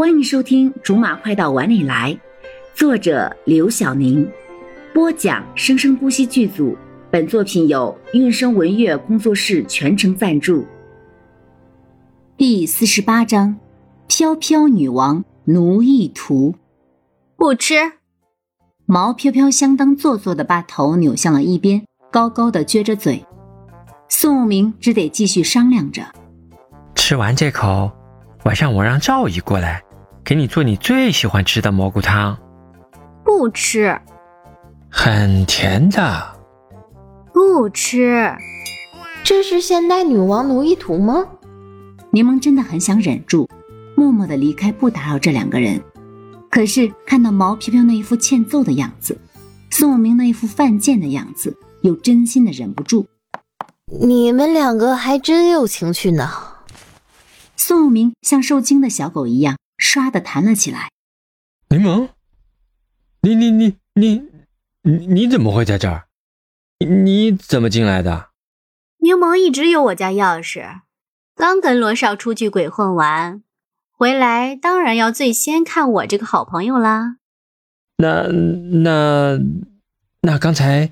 [0.00, 2.14] 欢迎收听《竹马快到碗里来》，
[2.72, 4.30] 作者刘晓宁，
[4.94, 6.78] 播讲生生不息剧组。
[7.10, 10.64] 本作品由韵声文乐工作室全程赞助。
[12.36, 13.58] 第四十八章：
[14.06, 16.54] 飘飘女王奴役图。
[17.36, 17.74] 不吃。
[18.86, 23.26] 毛飘飘相当做作的把头扭向了一边，高高的撅着嘴。
[24.08, 26.04] 宋明只得继续商量着：
[26.94, 27.90] 吃完这口，
[28.44, 29.82] 晚上我让赵姨过来。
[30.28, 32.36] 给你做你最喜欢吃的蘑菇汤，
[33.24, 33.98] 不吃，
[34.90, 36.36] 很甜的，
[37.32, 38.30] 不吃。
[39.24, 41.24] 这是现代女王奴役图吗？
[42.10, 43.48] 柠檬真的很想忍住，
[43.96, 45.80] 默默的离开，不打扰这两个人。
[46.50, 49.18] 可是看到毛飘飘那一副欠揍的样子，
[49.70, 53.06] 宋明那一副犯贱的样子，又真心的忍不住。
[53.98, 56.28] 你们两个还真有情趣呢。
[57.56, 59.56] 宋明像受惊的小狗一样。
[59.78, 60.90] 唰的弹了起来。
[61.70, 62.08] 柠檬，
[63.22, 64.28] 你你你你
[64.82, 66.06] 你你怎么会在这儿？
[66.78, 68.30] 你怎么进来的？
[68.98, 70.80] 柠檬一直有我家钥匙，
[71.34, 73.42] 刚跟罗少出去鬼混完，
[73.92, 77.16] 回来当然要最先看我这个好朋友啦。
[77.98, 79.38] 那那
[80.22, 80.90] 那刚才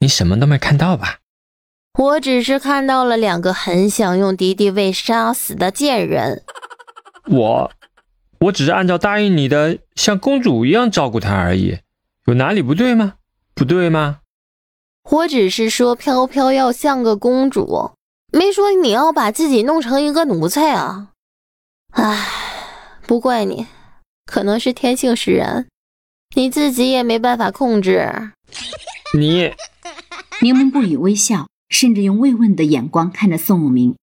[0.00, 1.18] 你什么都没看到吧？
[1.98, 6.42] 我只是看到了两个很想用敌敌畏杀死的贱人。
[7.26, 7.72] 我。
[8.42, 11.78] 我只是按照答应你的，像公主一样照顾她而已，
[12.26, 13.14] 有哪里不对吗？
[13.54, 14.18] 不对吗？
[15.10, 17.92] 我只是说飘飘要像个公主，
[18.32, 21.10] 没说你要把自己弄成一个奴才啊！
[21.92, 22.26] 唉，
[23.06, 23.66] 不怪你，
[24.26, 25.68] 可能是天性使然，
[26.34, 28.32] 你自己也没办法控制。
[29.16, 29.52] 你，
[30.42, 33.94] 柠檬不语微笑，甚至用慰问的眼光看着宋武明，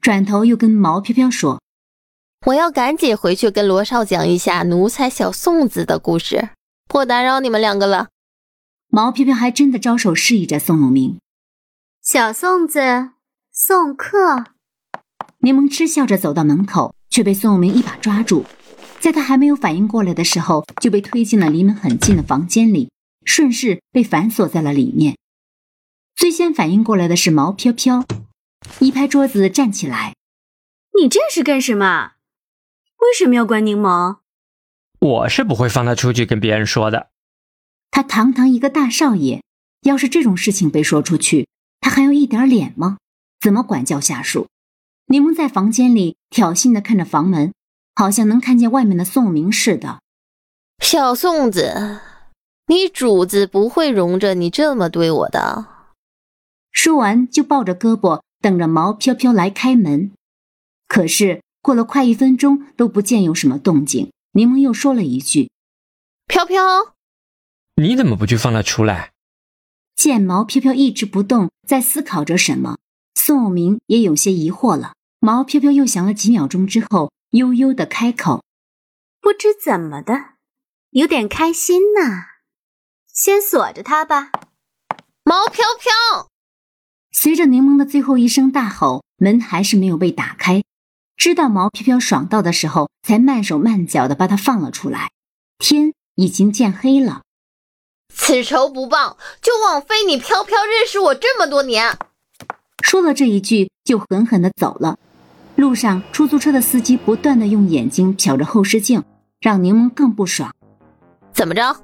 [0.00, 1.60] 转头又跟毛飘飘说。
[2.46, 6.50] 我要赶紧回去跟罗少讲一下奴才小宋子的故事，
[6.86, 8.08] 不打扰你们两个了。
[8.88, 11.18] 毛飘飘还真的招手示意着宋永明。
[12.02, 13.12] 小宋子
[13.50, 14.44] 送客。
[15.38, 18.44] 柠檬嗤笑着走到门口，却被宋永明一把抓住，
[19.00, 22.90] 在他还没有反应过来的时候，就被推进了离门很近的房间里，
[23.24, 25.16] 顺势被反锁在了里面。
[26.14, 28.04] 最先反应过来的是毛飘飘，
[28.80, 30.14] 一拍桌子站起来
[31.00, 32.12] ：“你这是干什么？”
[33.04, 34.16] 为什么要关柠檬？
[34.98, 37.10] 我是不会放他出去跟别人说的。
[37.90, 39.42] 他堂堂一个大少爷，
[39.82, 41.46] 要是这种事情被说出去，
[41.80, 42.96] 他还有一点脸吗？
[43.38, 44.48] 怎么管教下属？
[45.08, 47.52] 柠檬在房间里挑衅的看着房门，
[47.94, 50.00] 好像能看见外面的宋明似的。
[50.78, 52.00] 小宋子，
[52.68, 55.66] 你主子不会容着你这么对我的。
[56.72, 60.12] 说完就抱着胳膊等着毛飘飘来开门，
[60.88, 61.42] 可是。
[61.64, 65.50] 过了快一分钟都不见有什么动静，柠檬又说了一句
[66.28, 66.60] ：“飘飘，
[67.76, 69.12] 你怎么不去放他出来？”
[69.96, 72.76] 见毛飘飘一直不动，在思考着什么，
[73.14, 74.92] 宋明也有些疑惑了。
[75.20, 78.44] 毛飘飘又想了几秒钟之后，悠悠的开口
[79.22, 80.34] ：“不知怎么的，
[80.90, 82.24] 有点开心呢。
[83.10, 84.30] 先锁着它吧。”
[85.24, 86.28] 毛飘飘，
[87.10, 90.62] 随着柠檬的最后一声大吼，门还是没有被打开。
[91.16, 95.10] 知道毛飘飘爽到的时候，才慢手慢脚的把他放了出来。
[95.58, 97.22] 天已经渐黑了，
[98.12, 101.96] 此仇不报，就枉费你飘飘认识我这么多年。
[102.82, 104.98] 说了这一句，就狠狠的走了。
[105.56, 109.02] 路上，出租车的司机不断的用眼睛瞟着后视镜，
[109.40, 110.52] 让柠檬更不爽。
[111.32, 111.76] 怎么着？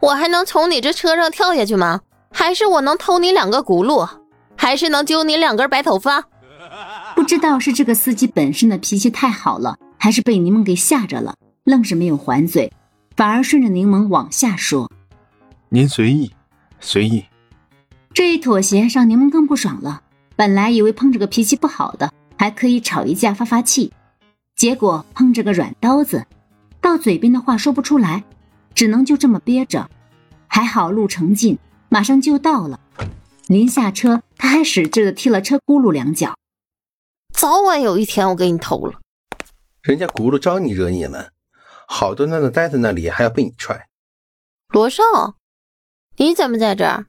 [0.00, 2.02] 我还能从你这车上跳下去吗？
[2.30, 4.08] 还是我能偷你两个轱辘？
[4.56, 6.24] 还是能揪你两根白头发？
[7.14, 12.72] 不知道是这个司机本身的脾气太好了，还是被柠檬给吓着了，愣是没有还嘴，
[13.16, 14.90] 反而顺着柠檬往下说
[15.70, 16.32] ：“您随意，
[16.80, 17.24] 随意。”
[18.12, 20.02] 这一妥协让柠檬更不爽了。
[20.36, 23.92] 本来以为碰着个脾气不好的，还可以吵一架发发气，
[24.56, 26.26] 结果碰着个软刀子，
[26.80, 28.24] 到嘴边的话说不出来，
[28.74, 29.88] 只能就这么憋着。
[30.46, 31.58] 还好路程近，
[31.88, 32.80] 马上就到了。
[33.46, 36.34] 临下车，他还使劲的踢了车轱辘两脚。
[37.34, 39.00] 早晚有一天我给你偷了。
[39.82, 41.30] 人家轱辘招你惹你了，
[41.88, 43.88] 好端端的待在那里还要被你踹。
[44.68, 45.02] 罗少，
[46.16, 47.06] 你怎么在这儿？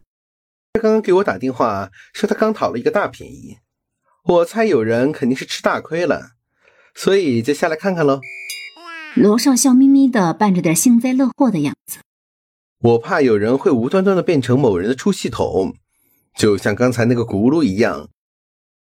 [0.74, 3.60] 他刚刚给我打电话说他刚讨了一个大便宜，
[4.24, 6.31] 我猜有人肯定是吃大亏了，
[6.95, 8.19] 所以就下来看看喽。
[9.16, 12.00] 罗少笑眯眯的，扮着点幸灾乐祸的样子。
[12.80, 15.75] 我怕有人会无端端的变成某人的出气筒，
[16.36, 18.10] 就像刚才那个轱辘一样。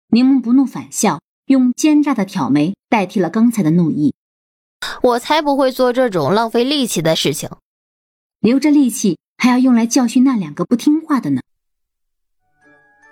[0.08, 1.20] 柠檬不怒反笑。
[1.52, 4.14] 用奸诈的挑眉代替了刚才的怒意，
[5.02, 7.48] 我才不会做这种浪费力气的事情。
[8.40, 11.40] 留着力气还要用来教训那两个不听话的呢。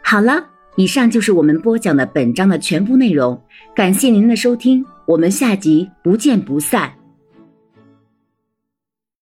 [0.03, 3.41] 好了，以上就是我们播讲的本章的全部内容，
[3.77, 7.00] 感谢您的收听，我们下集不见不散。